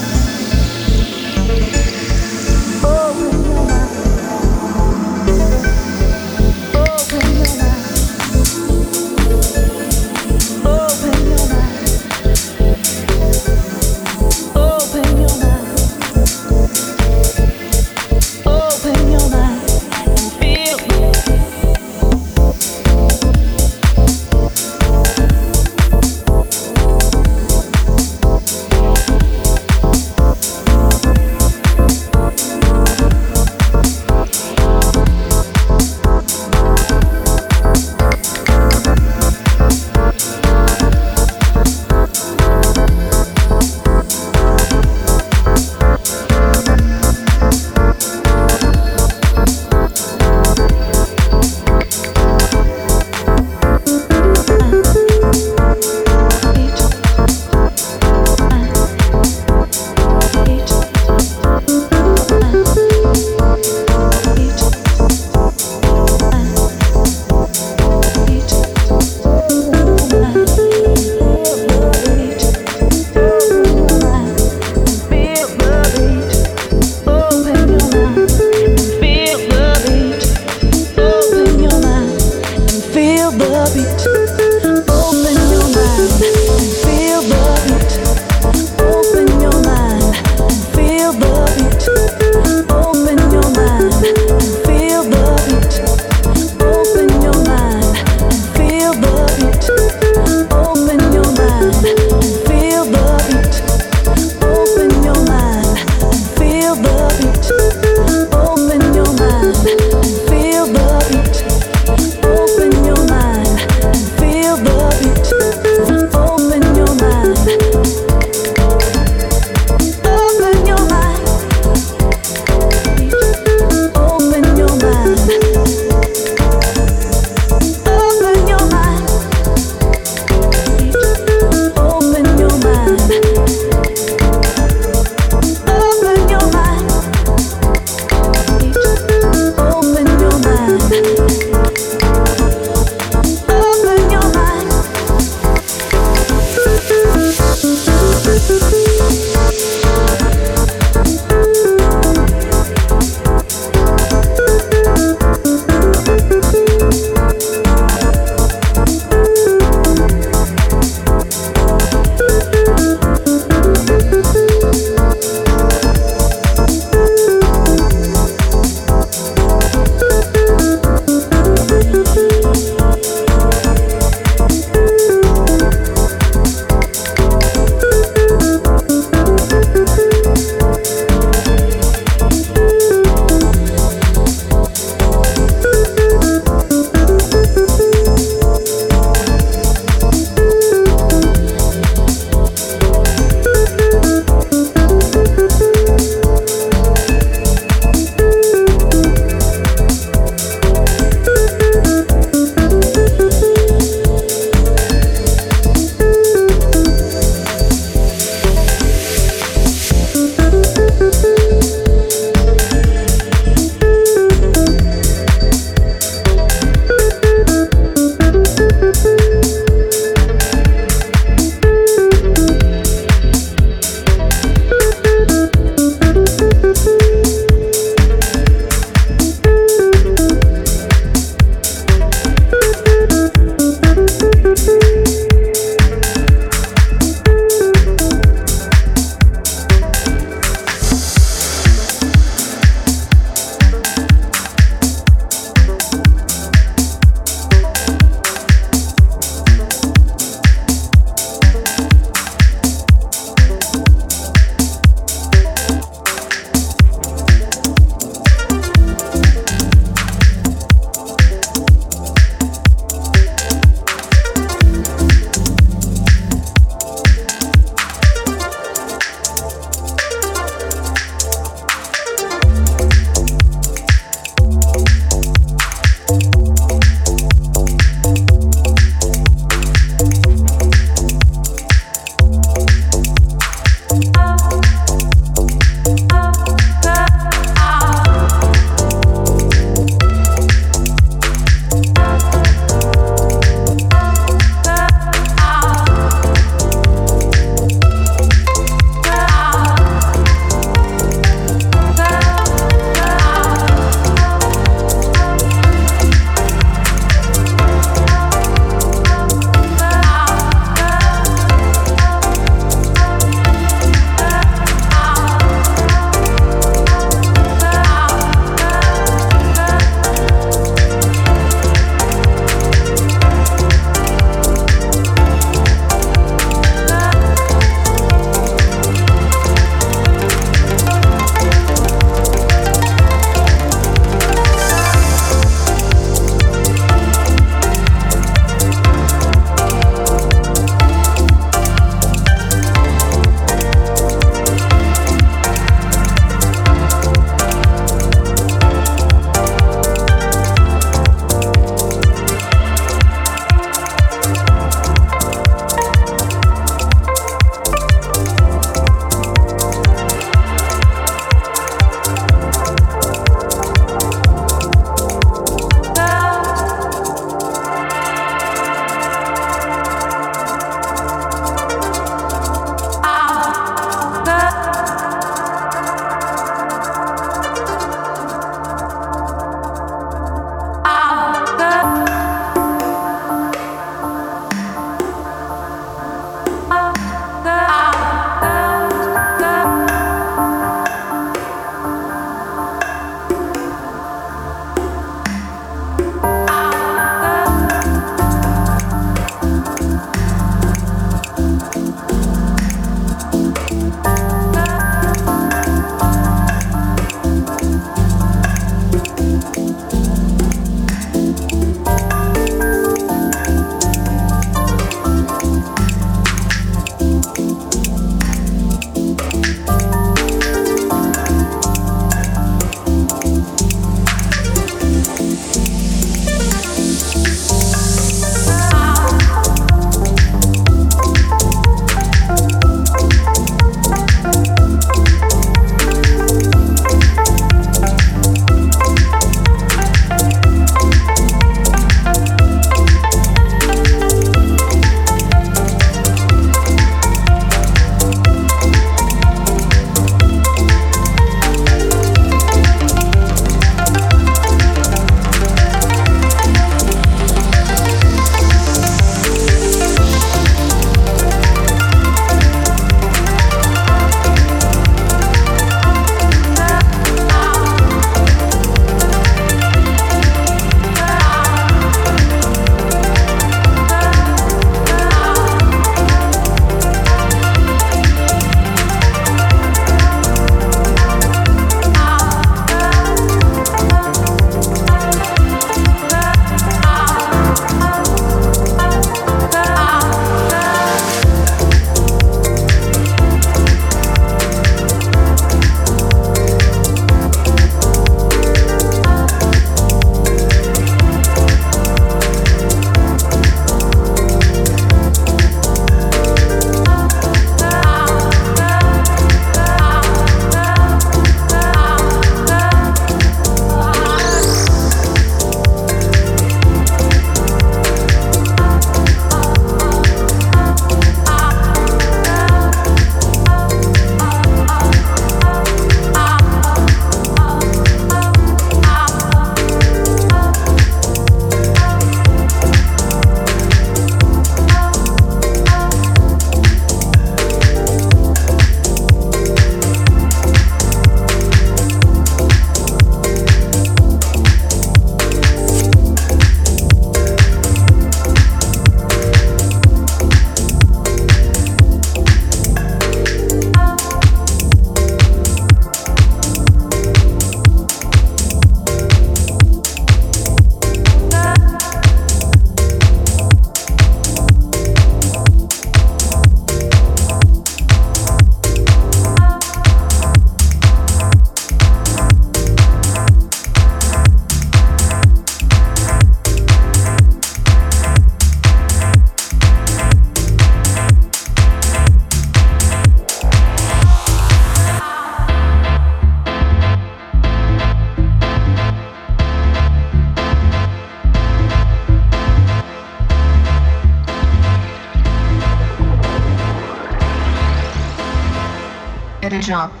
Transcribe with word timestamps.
No. 599.71 600.00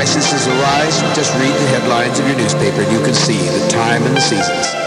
Crises 0.00 0.46
arise. 0.46 1.02
Just 1.14 1.34
read 1.34 1.52
the 1.52 1.68
headlines 1.68 2.18
of 2.18 2.26
your 2.26 2.36
newspaper 2.36 2.80
and 2.80 2.90
you 2.90 3.00
can 3.04 3.12
see 3.12 3.36
the 3.36 3.68
time 3.68 4.02
and 4.04 4.16
the 4.16 4.20
seasons. 4.20 4.79